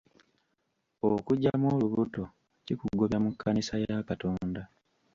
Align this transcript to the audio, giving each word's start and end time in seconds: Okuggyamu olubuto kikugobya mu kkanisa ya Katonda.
Okuggyamu 1.11 1.65
olubuto 1.75 2.23
kikugobya 2.65 3.17
mu 3.23 3.29
kkanisa 3.33 3.73
ya 3.83 3.95
Katonda. 4.07 4.61